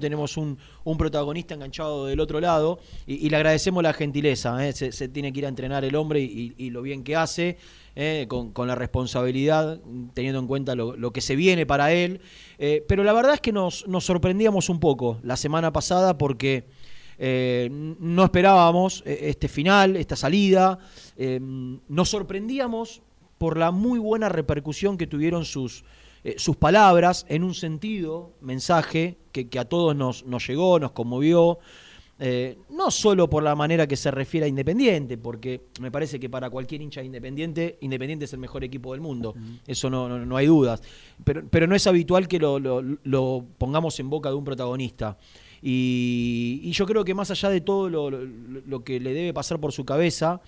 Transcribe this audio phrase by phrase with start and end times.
[0.00, 4.72] tenemos un, un, protagonista enganchado del otro lado y, le agradecemos la gentileza, ¿eh?
[4.72, 7.58] se, tiene que ir a entrenar el hombre y, lo bien que hace,
[7.96, 8.26] ¿eh?
[8.28, 9.80] con, con, la responsabilidad,
[10.14, 12.20] teniendo en cuenta lo, lo que se viene para él.
[12.60, 16.64] Eh, pero la verdad es que nos, nos, sorprendíamos un poco la semana pasada porque
[17.18, 20.78] no esperábamos este final, esta salida,
[21.88, 23.02] nos sorprendíamos
[23.36, 25.84] por la muy buena repercusión que tuvieron sus
[26.24, 30.92] eh, sus palabras en un sentido, mensaje que, que a todos nos, nos, llegó, nos
[30.92, 31.58] conmovió,
[32.20, 36.28] eh, no solo por la manera que se refiere a Independiente, porque me parece que
[36.28, 39.60] para cualquier hincha de Independiente, Independiente es el mejor equipo del mundo, uh -huh.
[39.66, 40.82] eso no, no, no, hay dudas,
[41.22, 45.16] pero, pero no es habitual que lo, lo, lo, pongamos en boca de un protagonista.
[45.62, 49.60] Y, y yo creo que más allá de todo lo, lo que le debe pasar
[49.60, 50.40] por su cabeza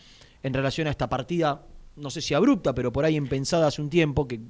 [0.43, 1.63] en relación a esta partida
[2.01, 4.41] no sé si abrupta, pero por ahí impensada hace un tiempo, que,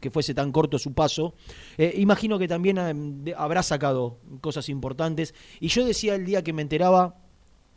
[0.00, 1.34] que fuese tan corto su paso,
[1.78, 5.34] eh, imagino que también eh, habrá sacado cosas importantes.
[5.60, 7.16] Y yo decía el día que me enteraba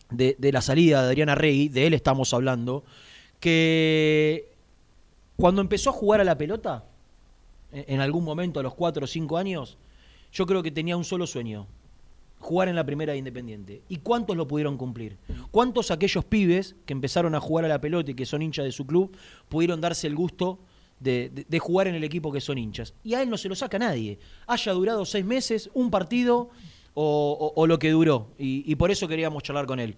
[0.09, 2.83] de, de la salida de Adriana Rey, de él estamos hablando,
[3.39, 4.51] que
[5.35, 6.85] cuando empezó a jugar a la pelota,
[7.71, 9.77] en algún momento a los 4 o 5 años,
[10.31, 11.67] yo creo que tenía un solo sueño,
[12.39, 13.83] jugar en la primera de Independiente.
[13.89, 15.17] ¿Y cuántos lo pudieron cumplir?
[15.51, 18.71] ¿Cuántos aquellos pibes que empezaron a jugar a la pelota y que son hinchas de
[18.71, 19.15] su club
[19.49, 20.59] pudieron darse el gusto
[20.99, 22.93] de, de, de, jugar en el equipo que son hinchas?
[23.03, 24.19] Y a él no se lo saca nadie.
[24.47, 26.49] Haya durado seis meses, un partido
[26.93, 28.29] o, o, o lo que duró.
[28.37, 29.95] Y, y, por eso queríamos charlar con él.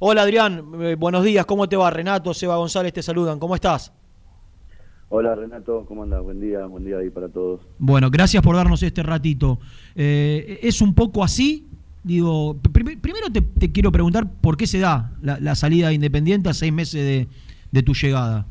[0.00, 1.90] Hola Adrián, eh, buenos días, ¿cómo te va?
[1.90, 3.92] Renato, Seba González te saludan, ¿cómo estás?
[5.10, 6.22] Hola Renato, ¿cómo andas?
[6.22, 7.60] Buen día, buen día ahí para todos.
[7.78, 9.60] Bueno, gracias por darnos este ratito.
[9.94, 11.68] Eh, ¿Es un poco así
[12.04, 16.52] Digo, prim primero te, quiero preguntar por qué se da la, salida de Independiente a
[16.52, 17.26] seis meses
[17.72, 18.46] de, tu llegada.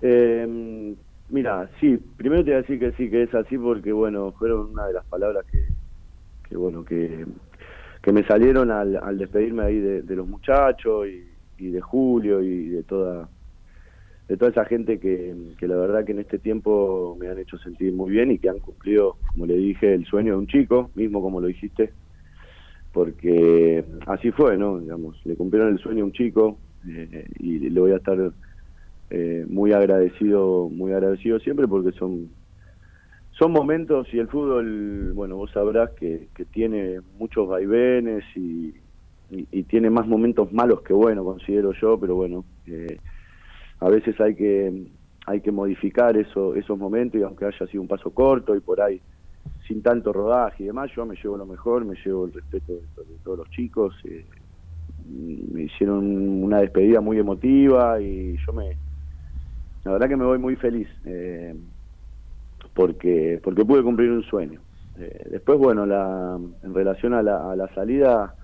[0.00, 0.94] Eh,
[1.28, 4.70] mira, sí, primero te voy a decir que sí, que es así porque, bueno, fueron
[4.70, 5.66] una de las palabras que,
[6.48, 7.26] que bueno, que,
[8.02, 11.08] que me salieron al, al despedirme ahí de, los muchachos
[11.58, 13.28] y, de Julio y de toda
[14.28, 17.56] de toda esa gente que, que, la verdad que en este tiempo me han hecho
[17.58, 20.90] sentir muy bien y que han cumplido, como le dije, el sueño de un chico,
[20.94, 21.92] mismo como lo dijiste,
[22.92, 24.78] porque así fue, ¿no?
[24.78, 28.18] Digamos, le cumplieron el sueño a un chico eh, y le voy a estar
[29.10, 32.28] eh, muy agradecido, muy agradecido siempre porque son
[33.38, 38.74] son momentos y el fútbol, bueno, vos sabrás que, tiene muchos vaivenes y,
[39.30, 42.44] y, y, tiene más momentos malos que buenos, considero yo, pero bueno.
[42.66, 42.98] Eh,
[43.80, 44.86] a veces hay que
[45.26, 48.80] hay que modificar eso, esos momentos y aunque haya sido un paso corto y por
[48.80, 49.00] ahí
[49.66, 52.80] sin tanto rodaje y demás, yo me llevo lo mejor, me llevo el respeto de,
[53.22, 54.24] todos los chicos, eh,
[55.06, 58.76] me hicieron una despedida muy emotiva y yo me,
[59.84, 61.54] la verdad que me voy muy feliz eh,
[62.74, 64.60] porque porque pude cumplir un sueño.
[64.98, 68.34] Eh, después, bueno, la, en relación a la, a la salida,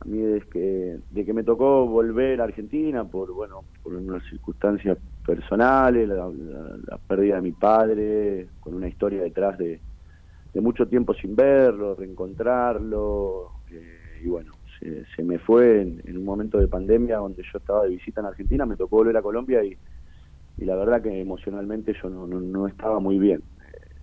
[0.00, 4.22] a mí desde que, de que me tocó volver a Argentina por bueno por unas
[4.28, 6.30] circunstancias personales, la,
[7.06, 9.80] pérdida de mi padre, con una historia detrás de,
[10.54, 16.16] de mucho tiempo sin verlo, reencontrarlo, eh, y bueno, se, se, me fue en, en,
[16.16, 19.22] un momento de pandemia donde yo estaba de visita en Argentina, me tocó volver a
[19.22, 19.76] Colombia y,
[20.58, 23.42] y la verdad que emocionalmente yo no, no, no estaba muy bien.
[23.72, 23.94] Eh,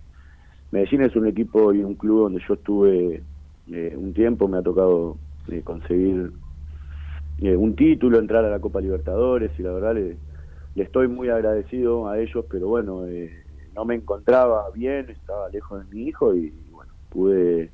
[0.70, 3.22] Medellín es un equipo y un club donde yo estuve
[3.70, 6.32] eh, un tiempo, me ha tocado de conseguir
[7.38, 10.18] eh, un título, entrar a la Copa Libertadores y la verdad le,
[10.74, 13.32] le estoy muy agradecido a ellos, pero bueno, eh,
[13.74, 17.70] no me encontraba bien, estaba lejos de mi hijo y bueno, pude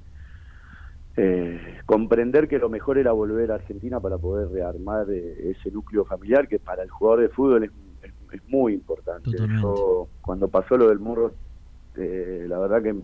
[1.16, 6.04] eh, comprender que lo mejor era volver a Argentina para poder rearmar eh, ese núcleo
[6.04, 7.70] familiar que para el jugador de fútbol es,
[8.02, 9.30] es, es muy importante.
[9.60, 11.34] Yo, cuando pasó lo del Murro,
[11.96, 12.94] eh, la verdad que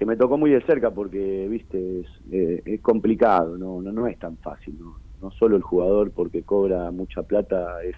[0.00, 4.06] que me tocó muy de cerca porque, viste, es, eh, es complicado, no, no, no
[4.06, 4.96] es tan fácil, ¿no?
[5.20, 7.96] no solo el jugador porque cobra mucha plata es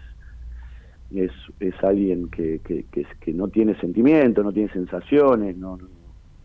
[1.14, 1.30] es,
[1.60, 2.86] es alguien que, que,
[3.20, 5.86] que, no tiene sentimiento, no tiene sensaciones, no, no,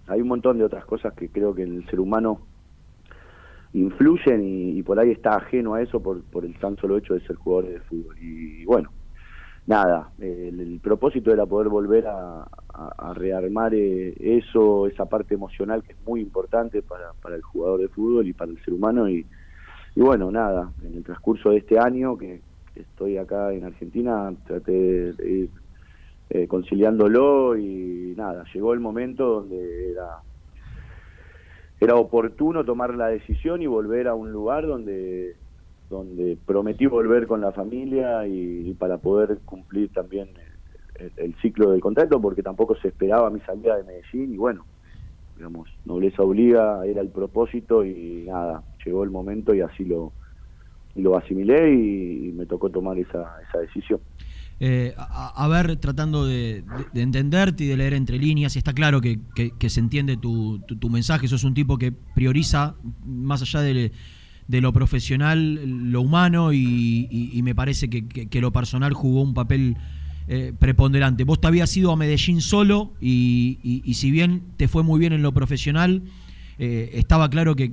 [0.05, 2.41] hay un montón de otras cosas que creo que el ser humano
[3.73, 7.21] influyen y, por ahí está ajeno a eso por, por el tan solo hecho de
[7.21, 8.15] ser jugador de fútbol.
[8.19, 8.91] Y bueno,
[9.67, 12.47] nada, el, propósito era poder volver a,
[13.13, 18.27] rearmar eh, eso, esa parte emocional que es muy importante para, el jugador de fútbol
[18.27, 19.09] y para el ser humano.
[19.09, 19.25] Y,
[19.95, 22.41] y bueno, nada, en el transcurso de este año que,
[22.75, 25.49] estoy acá en Argentina, traté de ir
[26.29, 30.21] eh, conciliándolo y nada, llegó el momento donde era
[31.79, 35.35] era oportuno tomar la decisión y volver a un lugar donde
[35.89, 40.29] donde prometí volver con la familia y, para poder cumplir también
[40.99, 44.65] el, el, ciclo del contrato porque tampoco se esperaba mi salida de Medellín y bueno
[45.37, 50.11] digamos, nobleza obliga, era el propósito y nada, llegó el momento y así lo,
[50.95, 53.99] lo asimilé y, me tocó tomar esa, esa decisión.
[54.59, 56.63] Eh, a, ver, tratando de,
[56.95, 59.19] entenderte y de leer entre líneas, y está claro que,
[59.69, 62.75] se entiende tu, tu, mensaje, sos un tipo que prioriza,
[63.05, 63.91] más allá de,
[64.47, 69.77] lo profesional, lo humano, y, me parece que, lo personal jugó un papel
[70.27, 71.23] eh, preponderante.
[71.23, 75.21] Vos te habías ido a Medellín solo, y, si bien te fue muy bien en
[75.21, 76.03] lo profesional,
[76.59, 77.69] eh, estaba claro que,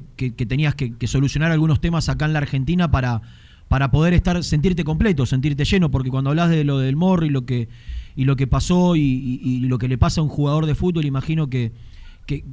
[0.47, 3.23] tenías que, solucionar algunos temas acá en la Argentina para
[3.69, 7.45] para poder estar, sentirte completo, sentirte lleno, porque cuando hablas de lo del Morri, lo
[7.45, 7.69] que,
[8.15, 11.49] y lo que pasó y, lo que le pasa a un jugador de fútbol, imagino
[11.49, 11.73] que,
[12.27, 12.45] que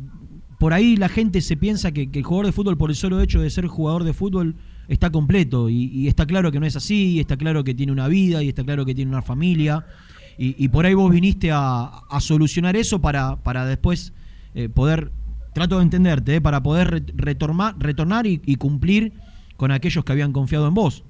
[0.61, 3.41] por ahí la gente se piensa que, el jugador de fútbol, por el solo hecho
[3.41, 4.53] de ser jugador de fútbol,
[4.87, 5.69] está completo.
[5.69, 8.49] Y, está claro que no es así, y está claro que tiene una vida, y
[8.49, 9.87] está claro que tiene una familia.
[10.37, 14.13] Y, por ahí vos viniste a, solucionar eso para, para después
[14.53, 15.09] eh, poder,
[15.53, 19.13] trato de entenderte, eh, para poder retornar y cumplir
[19.57, 21.03] con aquellos que habían confiado en vos.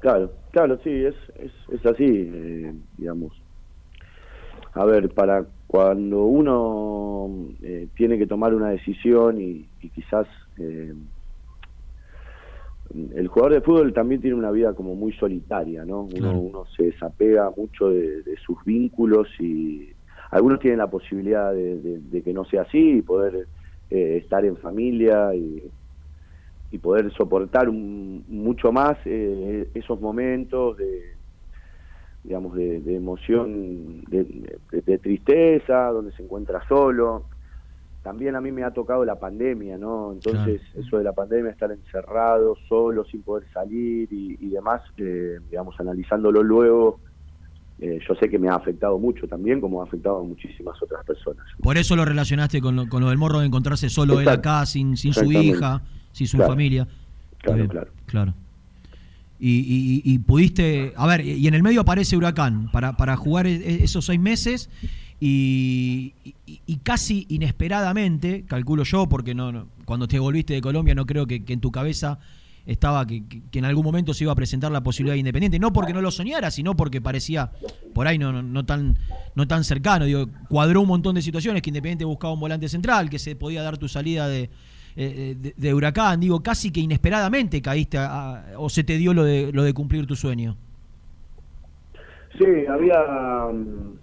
[0.00, 3.32] Claro, claro, sí, es, es, así, eh, digamos.
[4.74, 10.26] A ver, para cuando uno eh, tiene que tomar una decisión y, quizás
[10.58, 10.94] eh,
[13.14, 16.02] el jugador de fútbol también tiene una vida como muy solitaria, ¿no?
[16.02, 19.90] Uno, se desapega mucho de, sus vínculos y
[20.30, 23.46] algunos tienen la posibilidad de, que no sea así y poder
[23.90, 25.62] estar en familia y
[26.74, 31.13] y poder soportar mucho más eh, esos momentos de
[32.24, 37.26] digamos de, emoción de, tristeza donde se encuentra solo
[38.02, 41.70] también a mí me ha tocado la pandemia no entonces eso de la pandemia estar
[41.70, 47.00] encerrado solo sin poder salir y, demás eh, digamos analizándolo luego
[47.78, 51.04] eh, yo sé que me ha afectado mucho también, como ha afectado a muchísimas otras
[51.04, 51.44] personas.
[51.60, 54.64] Por eso lo relacionaste con lo, con lo del morro de encontrarse solo él acá,
[54.64, 55.82] sin, sin su hija
[56.14, 56.86] si su familia.
[57.38, 57.90] Claro, claro.
[58.06, 58.34] Claro.
[59.46, 63.56] Y, y, pudiste, a ver, y en el medio aparece Huracán para, para jugar e,
[63.56, 64.70] e, esos seis meses
[65.20, 66.14] y,
[66.46, 71.42] y, casi inesperadamente, calculo yo, porque no, cuando te volviste de Colombia no creo que,
[71.46, 72.18] en tu cabeza
[72.64, 75.74] estaba que, que, en algún momento se iba a presentar la posibilidad de Independiente, no
[75.74, 77.52] porque no lo soñara, sino porque parecía
[77.92, 78.96] por ahí no, no, no, tan,
[79.34, 80.06] no tan cercano.
[80.06, 83.62] Digo, cuadró un montón de situaciones que Independiente buscaba un volante central, que se podía
[83.62, 84.48] dar tu salida de,
[84.96, 87.98] eh, de, Huracán, digo, casi que inesperadamente caíste
[88.56, 90.56] o se te dio lo de, lo de cumplir tu sueño.
[92.38, 93.98] Sí, había mm,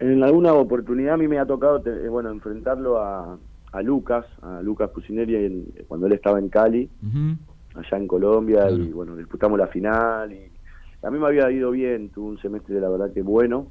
[0.00, 3.38] en alguna oportunidad a mí me ha tocado eh, bueno enfrentarlo a,
[3.72, 6.88] a Lucas, a Lucas Cucineri cuando él estaba en Cali,
[7.74, 10.50] allá en Colombia, y bueno, disputamos la final y
[11.04, 13.66] a mí me había ido bien, tuve un semestre de la verdad que bueno,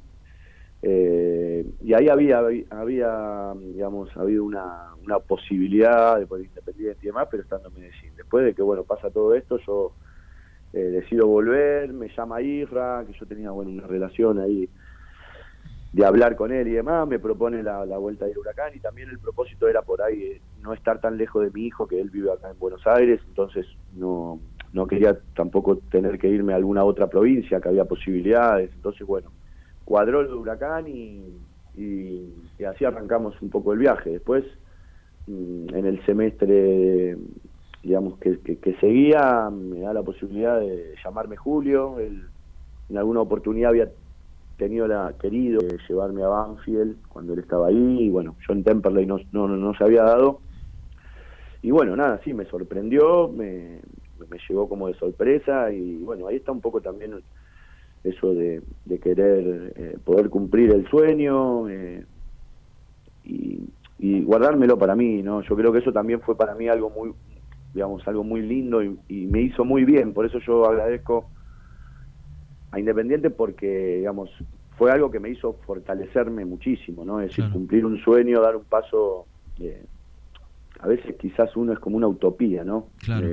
[0.82, 7.28] eh, y ahí había, había, digamos, habido una, una posibilidad de poder independiente y demás,
[7.30, 8.14] pero estando en Medellín.
[8.16, 9.92] Después de que, bueno, pasa todo esto, yo
[10.72, 14.68] eh, decido volver, me llama Isra, que yo tenía, bueno, una relación ahí
[15.92, 19.20] de hablar con él y demás, me propone la, vuelta del huracán y también el
[19.20, 22.32] propósito era por ahí eh, no estar tan lejos de mi hijo, que él vive
[22.32, 24.40] acá en Buenos Aires, entonces no,
[24.72, 29.30] no quería tampoco tener que irme a alguna otra provincia, que había posibilidades, entonces bueno,
[29.84, 31.22] cuadró el huracán y,
[32.66, 34.10] así arrancamos un poco el viaje.
[34.10, 34.44] Después,
[35.26, 37.16] mm, en el semestre,
[37.82, 41.98] digamos, que, que, seguía, me da la posibilidad de llamarme Julio.
[42.00, 43.88] En alguna oportunidad había
[44.56, 49.06] tenido la querido llevarme a Banfield cuando él estaba ahí y bueno yo en Temperley
[49.06, 50.40] no, no, no se había dado
[51.62, 53.80] y bueno nada sí me sorprendió me,
[54.28, 57.14] me llegó como de sorpresa y bueno ahí está un poco también
[58.04, 58.62] eso de,
[59.02, 62.04] querer eh, poder cumplir el sueño eh,
[63.24, 63.60] y,
[64.22, 65.40] guardármelo para mí, ¿no?
[65.42, 67.12] Yo creo que eso también fue para mí algo muy,
[67.72, 71.30] digamos, algo muy lindo y, me hizo muy bien, por eso yo agradezco
[72.70, 74.30] a Independiente porque, digamos,
[74.76, 77.20] fue algo que me hizo fortalecerme muchísimo, ¿no?
[77.20, 79.26] Es decir, cumplir un sueño, dar un paso,
[79.58, 79.84] eh,
[80.80, 82.88] a veces quizás uno es como una utopía, ¿no?
[82.98, 83.28] Claro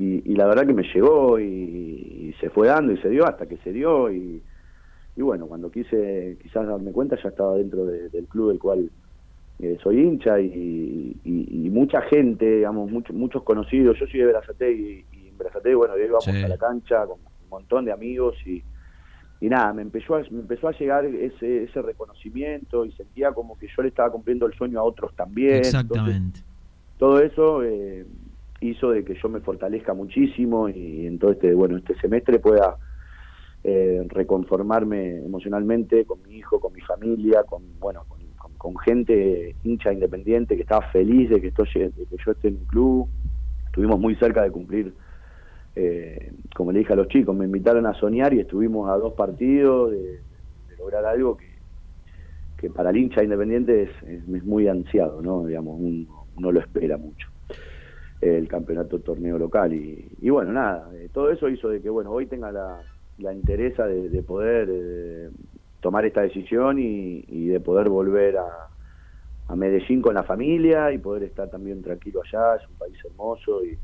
[0.00, 3.56] y, la verdad que me llegó y, se fue dando y se dio hasta que
[3.58, 4.40] se dio y,
[5.16, 8.88] bueno, cuando quise quizás darme cuenta ya estaba dentro del club del cual
[9.58, 11.16] eh, soy hincha y,
[11.72, 16.06] mucha gente, digamos, muchos muchos conocidos, yo soy de Brazate y, en Brazate, bueno, ahí
[16.06, 18.62] vamos a la cancha con un montón de amigos y,
[19.40, 23.58] y nada, me empezó a, me empezó a llegar ese, ese reconocimiento y sentía como
[23.58, 25.56] que yo le estaba cumpliendo el sueño a otros también.
[25.56, 26.40] Exactamente.
[26.98, 28.06] todo eso eh,
[28.60, 32.76] hizo de que yo me fortalezca muchísimo y en todo este, bueno, este semestre pueda
[33.64, 38.04] eh, reconformarme emocionalmente con mi hijo, con mi familia, con, bueno,
[38.56, 42.56] con, gente hincha independiente que estaba feliz de que, esto, de que yo esté en
[42.56, 43.08] el club.
[43.66, 44.94] Estuvimos muy cerca de cumplir,
[45.76, 49.14] eh, como le dije a los chicos, me invitaron a soñar y estuvimos a dos
[49.14, 50.20] partidos de,
[50.78, 51.36] lograr algo
[52.56, 55.44] que, para el hincha independiente es, muy ansiado, ¿no?
[55.46, 55.80] Digamos,
[56.36, 57.28] uno lo espera mucho
[58.20, 62.10] el campeonato torneo local y, y bueno nada eh, todo eso hizo de que bueno
[62.10, 62.82] hoy tenga la,
[63.18, 65.30] la interesa de, poder eh,
[65.80, 68.68] tomar esta decisión y, de poder volver a,
[69.48, 73.62] a, Medellín con la familia y poder estar también tranquilo allá, es un país hermoso
[73.64, 73.78] y,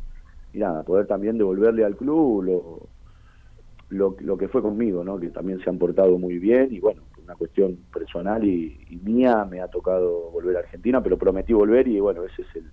[0.58, 2.88] nada, poder también devolverle al club lo,
[3.88, 5.18] lo, lo, que fue conmigo, ¿no?
[5.18, 9.60] que también se han portado muy bien y bueno, una cuestión personal y, mía me
[9.60, 12.64] ha tocado volver a Argentina, pero prometí volver y bueno, ese es el,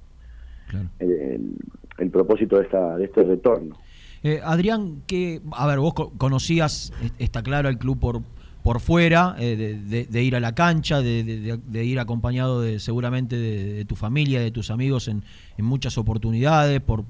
[0.99, 1.55] el,
[1.97, 3.77] el propósito de, esta, de este retorno.
[4.23, 8.21] Eh, Adrián, que, a ver, vos conocías, está claro, el club por,
[8.63, 13.95] por fuera, eh, de, ir a la cancha, de, ir acompañado de seguramente de, tu
[13.95, 15.23] familia, de tus amigos en,
[15.57, 17.03] en, muchas oportunidades, por,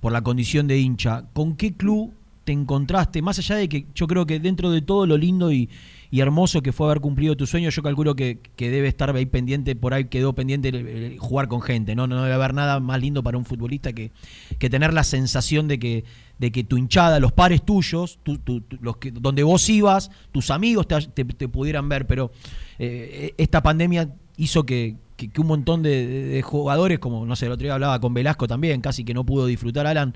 [0.00, 1.24] por la condición de hincha.
[1.34, 2.12] ¿Con qué club
[2.44, 3.20] te encontraste?
[3.20, 5.68] Más allá de que yo creo que dentro de todo lo lindo y,
[6.10, 9.76] y hermoso que fue haber cumplido tu sueño, yo calculo que, debe estar ahí pendiente,
[9.76, 12.06] por ahí quedó pendiente jugar con gente, ¿no?
[12.06, 14.10] No debe haber nada más lindo para un futbolista que,
[14.58, 16.04] que tener la sensación de que,
[16.38, 18.18] de que tu hinchada, los pares tuyos,
[18.98, 22.32] que, donde vos ibas, tus amigos te, pudieran ver, pero
[22.78, 24.96] eh, esta pandemia hizo que,
[25.36, 29.04] un montón de, jugadores, como no sé, el otro día hablaba con Velasco también, casi
[29.04, 30.14] que no pudo disfrutar Alan,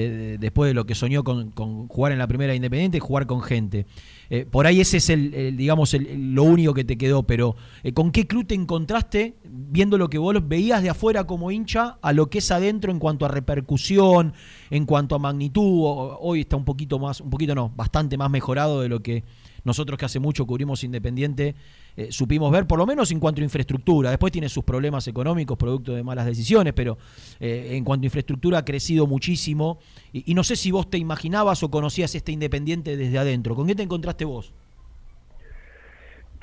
[0.00, 1.52] después de lo que soñó con,
[1.88, 3.86] jugar en la primera Independiente, jugar con gente.
[4.28, 8.10] Eh, por ahí ese es el, digamos, lo único que te quedó, pero eh, ¿con
[8.10, 12.28] qué club te encontraste viendo lo que vos veías de afuera como hincha a lo
[12.28, 14.34] que es adentro en cuanto a repercusión,
[14.70, 15.80] en cuanto a magnitud?
[16.20, 19.24] Hoy está un poquito más, un poquito no, bastante más mejorado de lo que
[19.64, 21.54] nosotros que hace mucho cubrimos Independiente
[21.96, 24.10] eh, supimos ver, por lo menos en cuanto a infraestructura.
[24.10, 26.98] Después tiene sus problemas económicos, producto de malas decisiones, pero
[27.40, 29.78] eh, en cuanto a infraestructura ha crecido muchísimo.
[30.12, 33.54] Y, no sé si vos te imaginabas o conocías este Independiente desde adentro.
[33.54, 34.52] ¿Con qué te encontraste vos?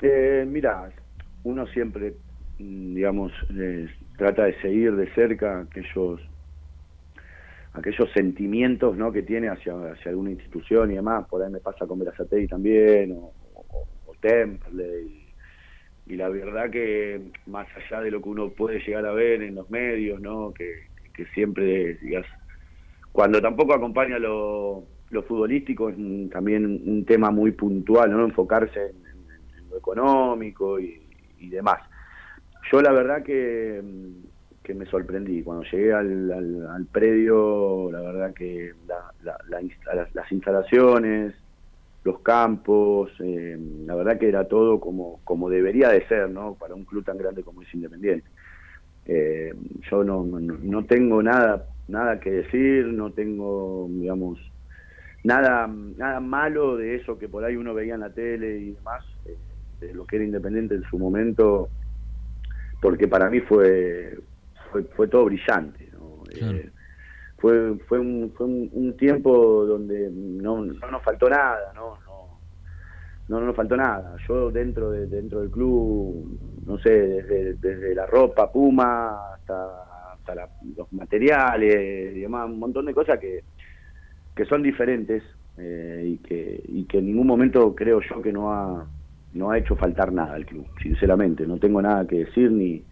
[0.00, 0.90] Eh, mira,
[1.44, 2.14] uno siempre,
[2.58, 3.32] mm, digamos,
[4.16, 6.20] trata de seguir de cerca aquellos
[7.74, 9.12] aquellos sentimientos ¿no?
[9.12, 13.12] que tiene hacia, hacia alguna institución y demás, por ahí me pasa con Verazatei también,
[13.12, 13.32] o,
[14.20, 15.02] Temple,
[16.06, 19.56] y, la verdad que más allá de lo que uno puede llegar a ver en
[19.56, 20.52] los medios, ¿no?
[20.52, 22.26] que, que siempre, digas,
[23.10, 25.96] cuando tampoco acompaña lo, lo futbolístico, es
[26.30, 28.24] también un tema muy puntual, ¿no?
[28.24, 31.02] enfocarse en, lo económico y,
[31.38, 31.80] y demás.
[32.70, 33.82] Yo la verdad que
[34.62, 35.42] que me sorprendí.
[35.42, 36.30] Cuando llegué al,
[36.68, 38.72] al, predio, la verdad que
[39.24, 41.34] las instalaciones,
[42.04, 46.54] los campos, eh, la verdad que era todo como, como debería de ser, ¿no?
[46.54, 48.28] Para un club tan grande como es Independiente.
[49.06, 49.52] Eh,
[49.90, 54.38] yo no, no, tengo nada nada que decir, no tengo, digamos,
[55.24, 59.04] nada nada malo de eso que por ahí uno veía en la tele y demás,
[59.26, 59.36] eh,
[59.80, 61.68] de lo que era Independiente en su momento,
[62.80, 64.18] porque para mí fue
[64.72, 65.90] fue, fue todo brillante.
[66.34, 66.70] Eh,
[67.36, 71.98] fue fue, un, fue un, tiempo donde no, no nos faltó nada, ¿no?
[73.28, 74.16] No, no nos faltó nada.
[74.26, 80.48] Yo dentro de, dentro del club, no sé, desde, desde la ropa Puma hasta, hasta
[80.76, 83.44] los materiales y demás, un montón de cosas que,
[84.34, 85.22] que son diferentes
[85.58, 88.86] eh, y, que, y que en ningún momento creo yo que no ha,
[89.34, 91.46] no ha hecho faltar nada al club, sinceramente.
[91.46, 92.82] No tengo nada que decir ni,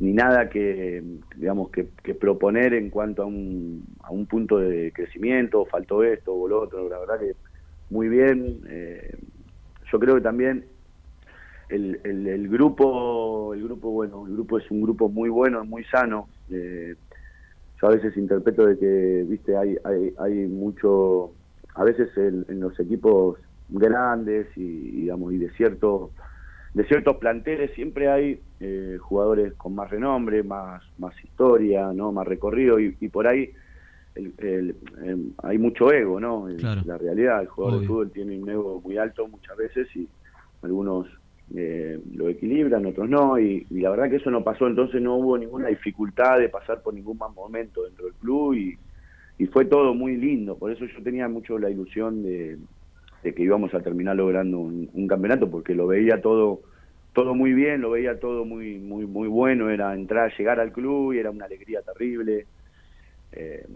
[0.00, 1.02] ni nada que
[1.36, 6.48] digamos que, proponer en cuanto a un, a un punto de crecimiento faltó esto o
[6.48, 7.34] lo otro la verdad que
[7.90, 9.16] muy bien eh,
[9.90, 10.66] yo creo que también
[11.68, 16.28] el, el, grupo el grupo bueno el grupo es un grupo muy bueno muy sano
[16.50, 16.94] eh,
[17.80, 21.32] yo a veces interpreto de que viste hay hay, hay mucho
[21.74, 23.38] a veces en los equipos
[23.68, 26.12] grandes y digamos y de cierto
[26.74, 32.12] de ciertos planteles siempre hay eh, jugadores con más renombre, más, más historia, ¿no?
[32.12, 33.50] más recorrido y, por ahí
[34.14, 36.48] el, em, hay mucho ego, ¿no?
[36.48, 40.08] La realidad, el jugador de fútbol tiene un ego muy alto muchas veces y
[40.62, 41.06] algunos
[41.54, 45.38] eh, lo equilibran, otros no, y, la verdad que eso no pasó, entonces no hubo
[45.38, 48.78] ninguna dificultad de pasar por ningún mal momento dentro del club y,
[49.38, 52.58] y fue todo muy lindo, por eso yo tenía mucho la ilusión de,
[53.22, 56.60] de que íbamos a terminar logrando un, campeonato porque lo veía todo
[57.12, 61.14] todo muy bien, lo veía todo muy muy muy bueno, era entrar, llegar al club
[61.14, 62.46] y era una alegría terrible.
[63.32, 63.66] Eh,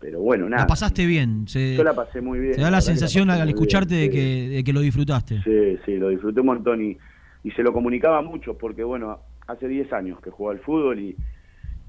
[0.00, 0.62] pero bueno, nada.
[0.62, 1.44] La pasaste bien.
[1.46, 2.54] Yo la pasé muy bien.
[2.54, 5.42] Te da la, sensación al escucharte de, que, de que lo disfrutaste.
[5.44, 6.96] Sí, sí, lo disfruté un montón y,
[7.44, 11.16] y se lo comunicaba mucho, porque bueno, hace 10 años que juego al fútbol y,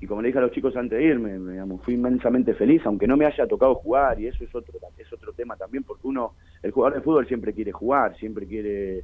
[0.02, 3.06] y como le dije a los chicos antes de irme, digamos, fui inmensamente feliz, aunque
[3.06, 6.34] no me haya tocado jugar, y eso es otro, es otro tema también, porque uno,
[6.64, 9.04] el jugador de fútbol siempre quiere jugar, siempre quiere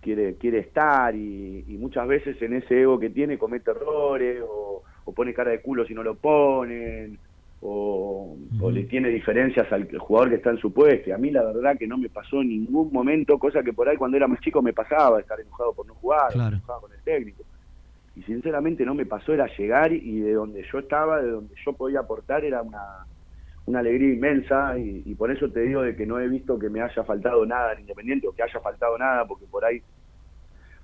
[0.00, 4.82] quiere quiere estar y, muchas veces en ese ego que tiene comete errores o,
[5.14, 7.18] pone cara de culo si no lo ponen
[7.60, 8.36] o,
[8.72, 11.10] le tiene diferencias al jugador que está en su puesto.
[11.10, 13.88] Y a mí la verdad que no me pasó en ningún momento, cosa que por
[13.88, 17.02] ahí cuando era más chico me pasaba, estar enojado por no jugar, enojado con el
[17.02, 17.44] técnico.
[18.14, 21.72] Y sinceramente no me pasó, era llegar y de donde yo estaba, de donde yo
[21.72, 23.06] podía aportar, era una,
[23.66, 26.80] una alegría inmensa y, por eso te digo de que no he visto que me
[26.80, 29.80] haya faltado nada en Independiente o que haya faltado nada, porque por ahí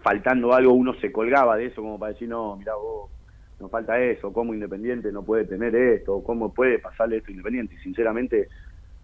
[0.01, 3.11] faltando algo uno se colgaba de eso como para decir, no, mira vos,
[3.59, 7.75] nos falta eso, cómo Independiente no puede tener esto, cómo puede pasarle esto a Independiente.
[7.75, 8.49] Y sinceramente,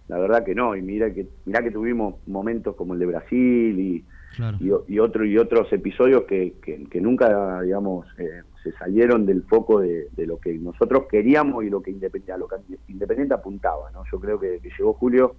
[0.08, 0.76] la verdad que no.
[0.76, 4.04] Y mira que, mira que tuvimos momentos como el de Brasil y,
[4.88, 10.08] y, otro, y otros episodios que, que, nunca, digamos, eh, se salieron del foco de,
[10.16, 12.56] lo que nosotros queríamos y lo que Independiente, lo que
[12.88, 13.90] Independiente apuntaba.
[13.92, 14.02] ¿no?
[14.10, 15.36] Yo creo que, llegó Julio,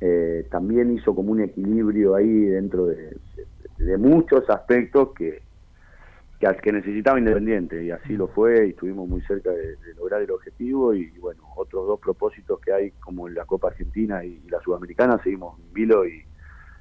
[0.00, 3.16] eh, también hizo como un equilibrio ahí dentro de,
[3.98, 5.42] muchos aspectos que,
[6.62, 10.94] que, necesitaba Independiente y así lo fue y estuvimos muy cerca de, lograr el objetivo
[10.94, 15.58] y, bueno, otros dos propósitos que hay como la Copa Argentina y, la Sudamericana seguimos
[15.60, 16.24] en vilo y,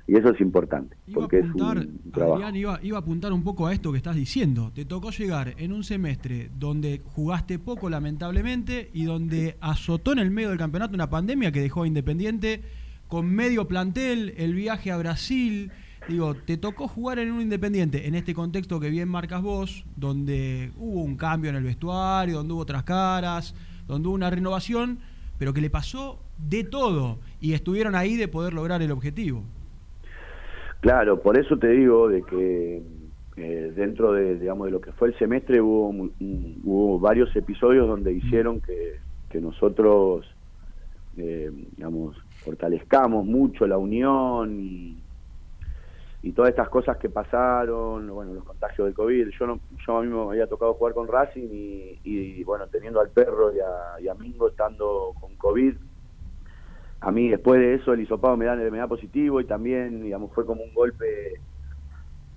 [0.08, 0.98] y eso es importante.
[1.14, 4.72] porque es un Adrián iba, iba, a apuntar un poco a esto que estás diciendo.
[4.74, 10.32] Te tocó llegar en un semestre donde jugaste poco, lamentablemente, y donde azotó en el
[10.32, 12.62] medio del campeonato una pandemia que dejó a Independiente
[13.08, 15.72] con medio plantel, el viaje a Brasil.
[16.08, 20.72] Digo, te tocó jugar en un Independiente, en este contexto que bien marcas vos, donde
[20.78, 23.56] hubo un cambio en el vestuario, donde hubo otras caras,
[23.88, 25.00] donde hubo una renovación,
[25.38, 29.44] pero que le pasó de todo y estuvieron ahí de poder lograr el objetivo.
[30.82, 32.82] Claro, por eso te digo de que
[33.38, 35.90] eh, dentro de, digamos, de lo que fue el semestre hubo,
[36.20, 39.00] hubo varios episodios donde hicieron que,
[39.40, 40.26] nosotros,
[41.16, 45.01] eh, digamos, fortalezcamos mucho la unión y,
[46.34, 49.30] todas estas cosas que pasaron, bueno, los contagios del COVID.
[49.40, 53.10] Yo no, yo a mí me había tocado jugar con Racing y, bueno, teniendo al
[53.10, 55.76] perro y a, y Mingo estando con COVID,
[57.02, 60.32] a mí después de eso el hisopado me da, me da positivo y también, digamos,
[60.34, 61.42] fue como un golpe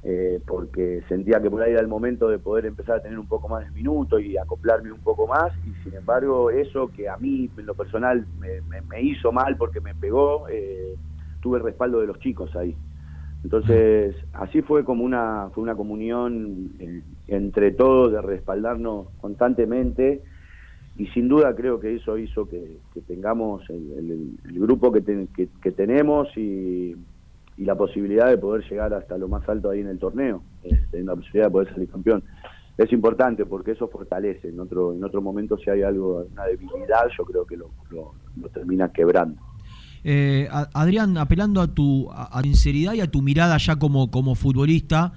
[0.06, 3.26] eh, porque sentía que por ahí era el momento de poder empezar a tener un
[3.26, 7.16] poco más de minutos y acoplarme un poco más y sin embargo eso que a
[7.16, 10.94] mí en lo personal me, hizo mal porque me pegó, eh,
[11.40, 12.76] tuve el respaldo de los chicos ahí.
[13.44, 20.22] Entonces, así fue como una, fue una comunión eh, entre todos de respaldarnos constantemente
[20.96, 25.28] y sin duda creo que eso hizo que, tengamos el, grupo que,
[25.62, 26.96] que, tenemos y,
[27.58, 31.14] la posibilidad de poder llegar hasta lo más alto ahí en el torneo, eh, la
[31.14, 32.22] posibilidad de poder salir campeón.
[32.76, 34.48] Es importante porque eso fortalece.
[34.48, 37.70] En otro, en otro momento, si hay algo, una debilidad, yo creo que lo,
[38.52, 39.40] termina quebrando.
[40.04, 45.14] Eh, Adrián, apelando a tu a, sinceridad y a tu mirada ya como, como futbolista,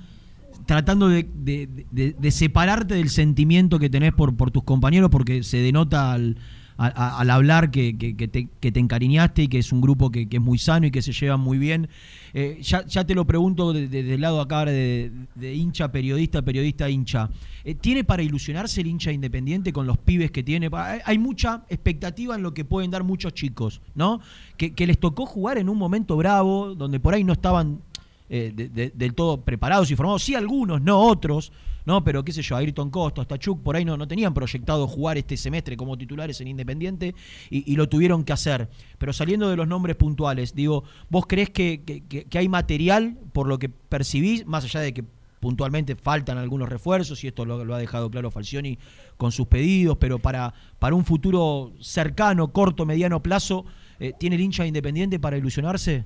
[0.65, 6.13] tratando de, de, separarte del sentimiento que tenés por, por tus compañeros, porque se denota
[6.13, 6.37] al,
[6.77, 10.41] al hablar que, que, te, que, te, encariñaste y que es un grupo que, es
[10.41, 11.89] muy sano y que se lleva muy bien.
[12.33, 15.11] Eh, ya, ya, te lo pregunto desde el lado acá de,
[15.41, 17.29] hincha, periodista, periodista, hincha.
[17.63, 20.69] Eh, ¿Tiene para ilusionarse el hincha independiente con los pibes que tiene?
[21.03, 24.21] Hay mucha expectativa en lo que pueden dar muchos chicos, ¿no?
[24.55, 27.81] Que, les tocó jugar en un momento bravo, donde por ahí no estaban
[28.29, 31.51] eh, del todo preparados y formados, sí algunos, no otros,
[31.87, 32.03] ¿no?
[32.03, 35.37] Pero qué sé yo, Ayrton Costa, Tachuk, por ahí no, no tenían proyectado jugar este
[35.37, 37.15] semestre como titulares en Independiente
[37.49, 38.67] y, lo tuvieron que hacer.
[38.97, 42.03] Pero saliendo de los nombres puntuales, digo, ¿vos crees que,
[42.35, 45.05] hay material por lo que percibís, más allá de que
[45.39, 48.77] puntualmente faltan algunos refuerzos y esto lo, ha dejado claro Falcioni
[49.15, 53.63] con sus pedidos, pero para, para un futuro cercano, corto, mediano plazo,
[54.01, 56.03] eh, ¿tiene el hincha Independiente para ilusionarse?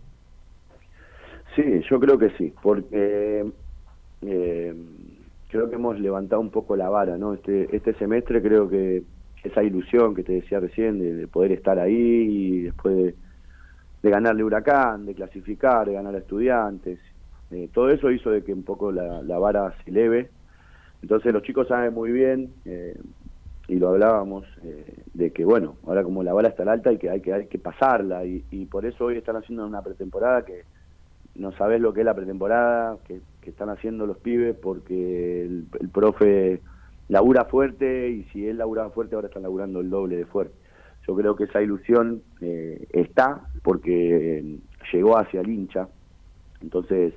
[1.56, 3.52] Sí, yo creo que sí, porque
[4.22, 4.76] eh,
[5.52, 7.34] creo que hemos levantado un poco la vara, ¿no?
[7.34, 9.04] Este, este semestre creo que
[9.44, 13.14] esa ilusión que te decía recién de, poder estar ahí y después
[14.02, 17.00] de, ganarle Huracán, de clasificar, de ganar a estudiantes,
[17.52, 20.30] eh, todo eso hizo de que un poco la, vara se eleve.
[21.02, 22.98] Entonces los chicos saben muy bien, eh,
[23.68, 24.46] y lo hablábamos,
[25.14, 27.58] de que bueno, ahora como la vara está alta y que hay que, hay que
[27.60, 30.64] pasarla, y por eso hoy están haciendo una pretemporada que
[31.36, 36.62] no sabes lo que es la pretemporada que, están haciendo los pibes porque el, profe
[37.10, 40.56] labura fuerte y si él labura fuerte ahora están laburando el doble de fuerte.
[41.08, 44.60] Yo creo que esa ilusión eh, está porque
[44.94, 45.88] llegó hacia el hincha.
[46.62, 47.14] Entonces,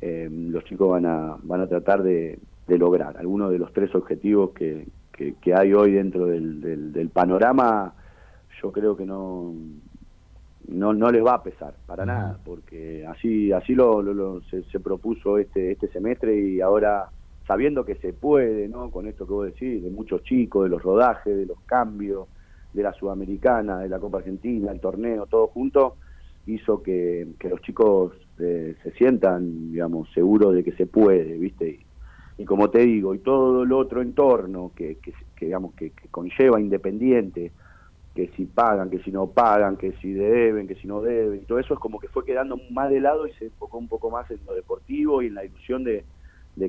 [0.00, 3.16] eh, los chicos van a, van a tratar de, lograr.
[3.16, 7.94] Algunos de los tres objetivos que, que, hay hoy dentro del, del, panorama,
[8.62, 9.54] yo creo que no,
[10.68, 14.80] no, no les va a pesar para nada, porque así así lo, lo, se, se,
[14.80, 17.10] propuso este este semestre y ahora
[17.46, 18.90] sabiendo que se puede, ¿no?
[18.90, 22.28] Con esto que vos decís, de muchos chicos, de los rodajes, de los cambios,
[22.74, 25.96] de la Sudamericana, de la Copa Argentina, el torneo, todo junto,
[26.46, 31.80] hizo que, los chicos eh, se sientan, digamos, seguros de que se puede, ¿viste?
[32.36, 37.52] Y, como te digo, y todo el otro entorno que, que, digamos, que, conlleva Independiente,
[38.18, 41.44] que si pagan, que si no pagan, que si deben, que si no deben, y
[41.44, 44.10] todo eso es como que fue quedando más de lado y se enfocó un poco
[44.10, 46.04] más en lo deportivo y en la ilusión de,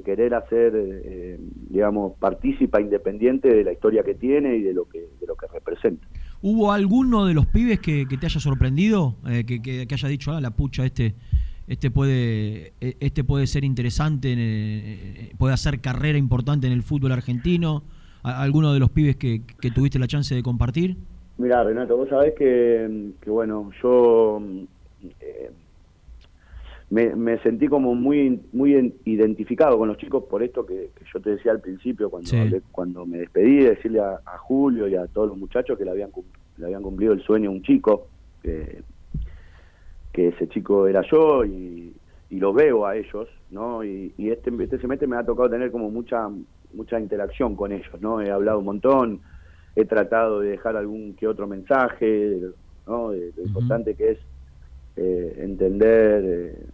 [0.06, 1.40] querer hacer, eh,
[1.72, 5.48] digamos, partícipa independiente de la historia que tiene y de lo que, de lo que
[5.48, 6.06] representa.
[6.44, 9.16] ¿Hubo alguno de los pibes que, te haya sorprendido?
[9.28, 11.16] Eh, que, que, haya dicho, ah, la pucha, este,
[11.66, 17.12] este, puede, e, este puede ser interesante, eh, puede hacer carrera importante en el fútbol
[17.12, 17.82] argentino?
[18.22, 19.42] ¿Alguno de los pibes que,
[19.74, 20.98] tuviste la chance de compartir?
[21.40, 24.42] Mira, Renato, vos sabés que, que bueno, yo
[26.90, 31.54] me, sentí como muy muy identificado con los chicos por esto que, yo te decía
[31.54, 32.30] al principio cuando
[32.74, 36.10] cuando me despedí de decirle a, Julio y a todos los muchachos que le habían
[36.58, 38.08] le habían cumplido el sueño a un chico
[38.44, 38.82] que,
[40.12, 41.94] que ese chico era yo y,
[42.32, 45.90] y los veo a ellos no y, este este semestre me ha tocado tener como
[45.90, 46.28] mucha
[46.74, 49.22] mucha interacción con ellos no he hablado un montón
[49.82, 52.40] he tratado de dejar algún que otro mensaje
[52.88, 54.20] no de lo importante que es
[54.96, 56.66] eh, entender eh,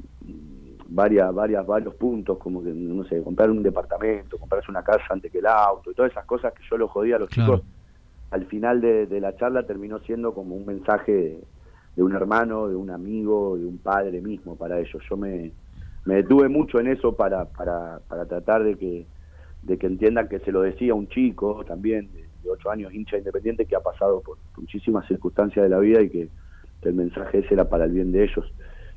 [0.87, 5.31] varias, varias, varios puntos, como que, no sé, comprar un departamento, comprarse una casa antes
[5.31, 7.61] que el auto, y todas esas cosas que yo lo jodía a los chicos,
[8.31, 11.39] al final de, la charla terminó siendo como un mensaje
[11.95, 15.03] de, un hermano, de un amigo, de un padre mismo para ellos.
[15.09, 15.51] Yo me,
[16.05, 19.05] me detuve mucho en eso para, para, para tratar de que,
[19.61, 22.09] de que entiendan que se lo decía un chico también
[22.45, 26.01] de, de ocho años, hincha independiente, que ha pasado por muchísimas circunstancias de la vida
[26.01, 26.29] y que
[26.81, 28.45] el mensaje ese era para el bien de ellos.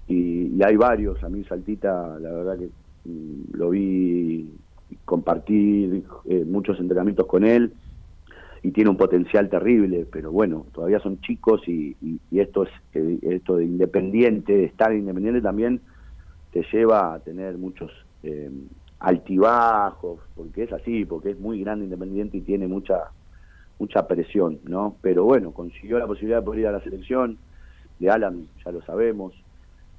[0.07, 2.69] Y, hay varios, a mí Saltita, la verdad que
[3.05, 4.51] mm, lo vi,
[5.05, 7.73] compartí eh, muchos entrenamientos con él
[8.63, 11.97] y tiene un potencial terrible, pero bueno, todavía son chicos y,
[12.33, 12.71] esto es
[13.23, 15.81] esto de independiente, de estar independiente también
[16.53, 17.91] te lleva a tener muchos
[18.23, 18.51] eh,
[19.01, 23.11] altibajos, porque es así, porque es muy grande independiente y tiene mucha
[23.79, 24.97] mucha presión, ¿no?
[25.01, 27.39] Pero bueno, consiguió la posibilidad de poder ir a la selección,
[27.99, 29.35] de Alan, ya lo sabemos.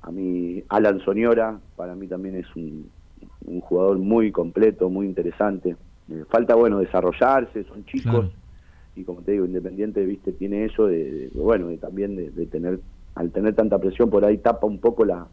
[0.01, 2.89] A mí, Alan Soñora, para mí también es un,
[3.61, 5.75] jugador muy completo, muy interesante.
[6.09, 8.31] Eh, falta, bueno, desarrollarse, son chicos.
[8.95, 12.79] Y como te digo, Independiente, viste, tiene eso de, bueno, de también de, tener,
[13.15, 15.27] al tener tanta presión, por ahí tapa un poco la,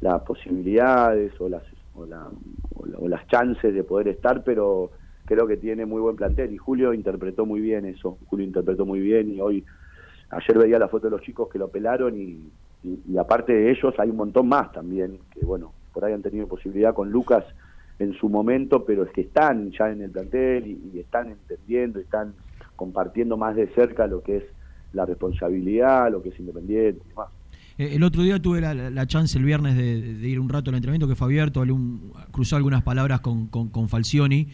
[0.00, 1.62] las posibilidades o las,
[1.94, 2.06] o,
[2.98, 4.90] o las chances de poder estar, pero
[5.32, 6.52] creo que tiene muy buen plantel.
[6.52, 8.18] Y Julio interpretó muy bien eso.
[8.26, 9.64] Julio interpretó muy bien y hoy
[10.28, 12.50] ayer veía la foto de los chicos que lo pelaron y,
[13.16, 16.92] aparte de ellos hay un montón más también que bueno por ahí han tenido posibilidad
[16.92, 17.44] con Lucas
[18.00, 22.34] en su momento pero es que están ya en el plantel y, están entendiendo están
[22.74, 24.44] compartiendo más de cerca lo que es
[24.94, 27.28] la responsabilidad lo que es independiente y demás
[27.78, 31.08] eh, el otro día tuve la, chance el viernes de, ir un rato al entrenamiento
[31.08, 34.48] que fue abierto, un, cruzó algunas palabras con, con, Falcioni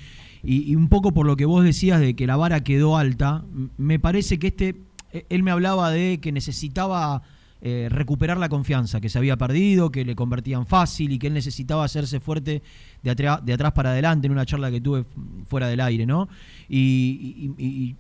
[0.48, 3.44] y, un poco por lo que vos decías de que la vara quedó alta,
[3.76, 4.76] me parece que este
[5.12, 7.22] eh, él me hablaba de que necesitaba
[7.60, 11.34] eh, recuperar la confianza, que se había perdido, que le convertían fácil y que él
[11.34, 12.62] necesitaba hacerse fuerte
[13.02, 15.04] de, atrás para adelante en una charla que tuve
[15.46, 16.28] fuera del aire, ¿no?
[16.68, 17.96] Y,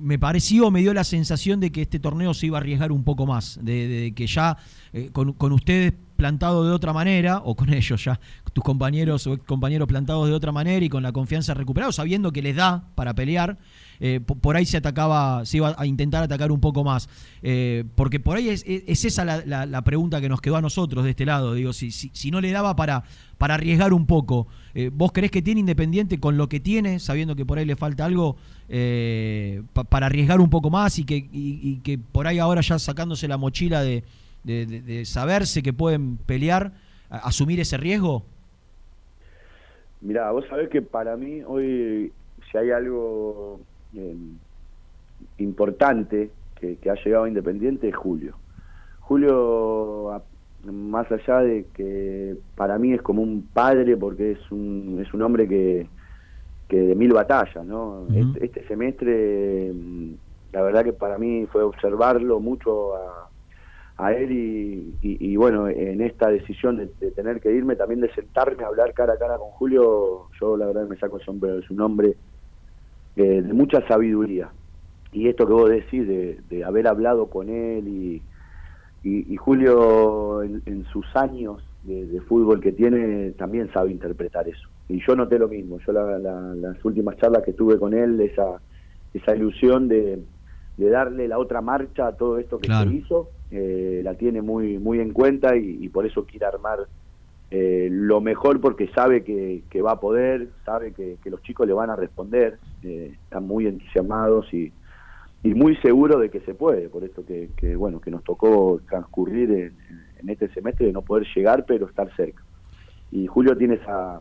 [0.00, 3.04] me pareció, me dio la sensación de que este torneo se iba a arriesgar un
[3.04, 4.56] poco más, de, que ya
[4.94, 8.20] eh, con, con, ustedes plantado de otra manera, o con ellos ya,
[8.52, 12.42] tus compañeros o compañeros plantados de otra manera y con la confianza recuperada, sabiendo que
[12.42, 13.56] les da para pelear,
[14.00, 17.08] eh, por ahí se atacaba, se iba a intentar atacar un poco más.
[17.42, 21.24] Eh, porque por ahí es, esa la, pregunta que nos quedó a nosotros de este
[21.24, 21.54] lado.
[21.54, 23.02] Digo, si, si, no le daba para,
[23.38, 27.34] para arriesgar un poco, eh, ¿vos creés que tiene Independiente con lo que tiene, sabiendo
[27.34, 28.36] que por ahí le falta algo,
[29.72, 33.82] para arriesgar un poco más y que, que por ahí ahora ya sacándose la mochila
[33.82, 34.04] de,
[34.44, 36.72] de saberse que pueden pelear,
[37.10, 38.24] asumir ese riesgo?
[40.00, 42.12] Mira, vos sabés que para mí hoy,
[42.50, 43.60] si hay algo
[43.94, 44.16] eh,
[45.38, 48.36] importante que, ha llegado a Independiente es Julio.
[49.00, 50.22] Julio,
[50.64, 55.22] más allá de que para mí es como un padre porque es un, es un
[55.22, 55.86] hombre que,
[56.68, 58.06] que de mil batallas, ¿no?
[58.14, 60.12] este, este, semestre, mm,
[60.52, 63.29] la verdad que para mí fue observarlo mucho a,
[64.00, 68.68] a él y, bueno, en esta decisión de, tener que irme, también de sentarme a
[68.68, 71.80] hablar cara a cara con Julio, yo la verdad me saco el sombrero, es un
[71.80, 72.16] hombre
[73.16, 74.48] eh, de mucha sabiduría.
[75.12, 78.22] Y esto que vos decís de, haber hablado con él y,
[79.02, 84.68] y, Julio en, sus años de, fútbol que tiene también sabe interpretar eso.
[84.88, 88.60] Y yo noté lo mismo, yo las últimas charlas que tuve con él, esa,
[89.12, 90.22] esa ilusión de,
[90.78, 95.00] darle la otra marcha a todo esto que se hizo, eh, la tiene muy, muy
[95.00, 96.86] en cuenta y, por eso quiere armar
[97.50, 101.90] eh, lo mejor porque sabe que, va a poder, sabe que, los chicos le van
[101.90, 104.72] a responder, eh, están muy entusiasmados y,
[105.42, 109.50] y muy seguro de que se puede, por esto que, bueno que nos tocó transcurrir
[109.50, 112.42] en, este semestre de no poder llegar pero estar cerca.
[113.10, 114.20] Y Julio tiene esa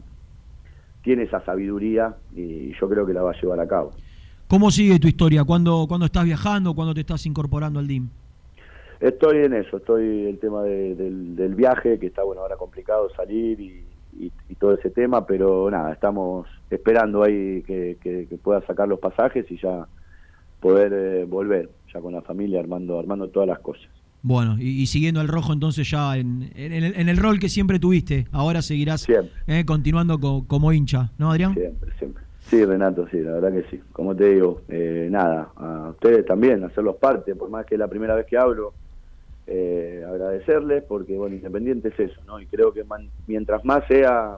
[1.04, 3.92] tiene esa sabiduría y yo creo que la va a llevar a cabo.
[4.48, 5.44] ¿Cómo sigue tu historia?
[5.44, 6.74] ¿Cuándo, cuando estás viajando?
[6.74, 8.10] ¿Cuándo te estás incorporando al DIM?
[9.00, 13.86] Estoy en eso, estoy el tema del, viaje, que está bueno ahora complicado salir y,
[14.60, 19.58] todo ese tema, pero nada, estamos esperando ahí que, que pueda sacar los pasajes y
[19.58, 19.88] ya
[20.60, 23.88] poder eh, volver ya con la familia armando armando todas las cosas.
[24.22, 28.62] Bueno, y, siguiendo el rojo entonces ya en, en, el, rol que siempre tuviste, ahora
[28.62, 29.08] seguirás
[29.48, 31.54] eh, continuando como hincha, ¿no Adrián?
[31.54, 32.24] Siempre, siempre.
[32.42, 33.82] Sí, Renato, sí, la verdad que sí.
[33.94, 37.88] Como te digo, eh, nada, a ustedes también, hacerlos parte, por más que es la
[37.88, 38.74] primera vez que hablo,
[40.08, 42.40] agradecerles, porque bueno, Independiente es eso, ¿no?
[42.40, 42.84] Y creo que
[43.28, 44.38] mientras más sea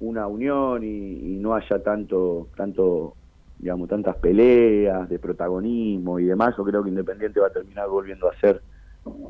[0.00, 3.16] una unión y, no haya tanto tanto
[3.58, 8.28] digamos, tantas peleas de protagonismo y demás, yo creo que Independiente va a terminar volviendo
[8.28, 8.62] a ser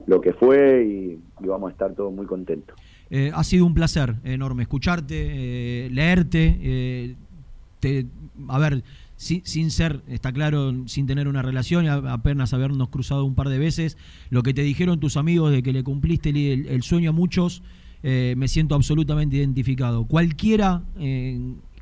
[0.06, 2.76] lo que fue y, vamos a estar todos muy contentos.
[3.08, 8.06] Eh, ha sido un placer enorme escucharte, eh, leerte, eh,
[8.48, 8.82] a ver,
[9.20, 13.58] sin, ser, está claro, sin tener una relación y apenas habernos cruzado un par de
[13.58, 13.98] veces,
[14.30, 17.62] lo que te dijeron tus amigos de que le cumpliste el, sueño a muchos,
[18.02, 20.06] me siento absolutamente identificado.
[20.06, 20.82] Cualquiera,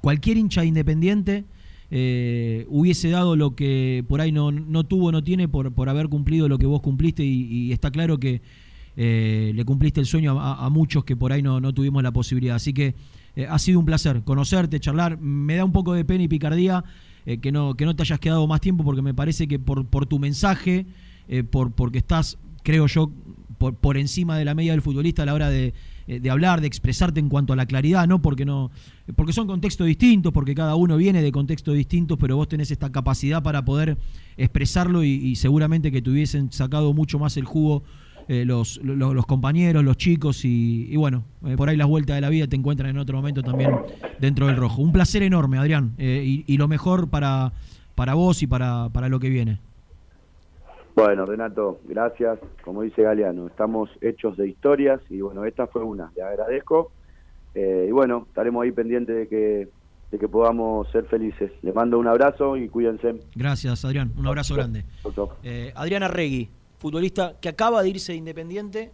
[0.01, 1.44] cualquier hincha independiente
[1.90, 6.09] eh, hubiese dado lo que por ahí no, no tuvo, no tiene, por, por haber
[6.09, 8.42] cumplido lo que vos cumpliste y, está claro que
[8.96, 12.57] eh, le cumpliste el sueño a, muchos que por ahí no, no tuvimos la posibilidad.
[12.57, 12.94] Así que
[13.37, 15.18] eh, ha sido un placer conocerte, charlar.
[15.18, 16.85] Me da un poco de pena y picardía
[17.24, 20.07] que, no, que no te hayas quedado más tiempo porque me parece que por, por
[20.07, 20.87] tu mensaje,
[21.50, 23.11] por, porque estás, creo yo,
[23.59, 25.74] por, por encima de la media del futbolista a la hora de
[26.09, 28.22] eh, de hablar, de expresarte en cuanto a la claridad, ¿no?
[28.22, 28.70] Porque no,
[29.14, 32.90] porque son contextos distintos, porque cada uno viene de contextos distintos, pero vos tenés esta
[32.90, 33.98] capacidad para poder
[34.38, 37.85] expresarlo y, seguramente que te hubiesen sacado mucho más el jugo
[38.29, 42.29] eh, los, los, compañeros, los chicos y, bueno, eh, por ahí las vueltas de la
[42.29, 43.73] vida te encuentran en otro momento también
[44.21, 44.83] dentro del rojo.
[44.83, 47.53] Un placer enorme, Adrián, y, y, lo mejor para,
[47.95, 49.61] para vos y para, para lo que viene.
[50.99, 52.41] Bueno, Renato, gracias.
[52.64, 56.11] Como dice Galeano, estamos hechos de historias y bueno, esta fue una.
[56.17, 56.91] Le agradezco.
[57.55, 59.69] Eh, y bueno, estaremos ahí pendientes de que,
[60.11, 61.53] de que podamos ser felices.
[61.62, 63.14] Le mando un abrazo y cuídense.
[63.37, 64.12] Gracias, Adrián.
[64.17, 64.85] Un abrazo grande.
[65.45, 68.93] Eh, Adrián Arregui, futbolista que acaba de irse de Independiente